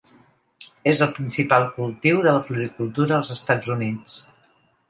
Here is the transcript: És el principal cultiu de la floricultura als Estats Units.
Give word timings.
És 0.91 1.01
el 1.05 1.11
principal 1.17 1.67
cultiu 1.77 2.23
de 2.29 2.35
la 2.39 2.41
floricultura 2.49 3.17
als 3.19 3.33
Estats 3.37 3.73
Units. 3.77 4.21